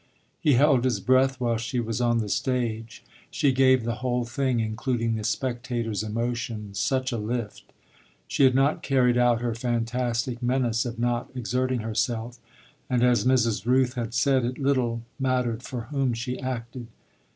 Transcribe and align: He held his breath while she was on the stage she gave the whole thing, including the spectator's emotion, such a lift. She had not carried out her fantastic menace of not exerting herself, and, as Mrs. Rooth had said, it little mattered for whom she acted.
He 0.39 0.53
held 0.53 0.83
his 0.83 0.99
breath 0.99 1.39
while 1.39 1.57
she 1.57 1.79
was 1.79 2.01
on 2.01 2.17
the 2.17 2.27
stage 2.27 3.03
she 3.29 3.51
gave 3.51 3.83
the 3.83 3.97
whole 4.01 4.25
thing, 4.25 4.59
including 4.59 5.13
the 5.13 5.23
spectator's 5.23 6.01
emotion, 6.01 6.73
such 6.73 7.11
a 7.11 7.19
lift. 7.19 7.65
She 8.27 8.43
had 8.43 8.55
not 8.55 8.81
carried 8.81 9.15
out 9.15 9.41
her 9.41 9.53
fantastic 9.53 10.41
menace 10.41 10.85
of 10.87 10.97
not 10.97 11.29
exerting 11.35 11.81
herself, 11.81 12.39
and, 12.89 13.03
as 13.03 13.25
Mrs. 13.25 13.67
Rooth 13.67 13.93
had 13.93 14.15
said, 14.15 14.43
it 14.43 14.57
little 14.57 15.03
mattered 15.19 15.61
for 15.61 15.81
whom 15.91 16.15
she 16.15 16.39
acted. 16.39 16.87